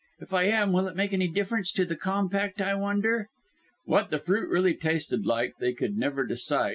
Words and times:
If 0.19 0.33
I 0.33 0.45
am, 0.45 0.73
will 0.73 0.87
it 0.87 0.95
make 0.95 1.13
any 1.13 1.27
difference 1.27 1.71
to 1.73 1.85
the 1.85 1.95
compact, 1.95 2.59
I 2.59 2.73
wonder?" 2.73 3.29
What 3.85 4.09
the 4.09 4.17
fruit 4.17 4.49
really 4.49 4.73
tasted 4.73 5.27
like 5.27 5.53
they 5.59 5.73
could 5.73 5.95
never 5.95 6.25
decide. 6.25 6.69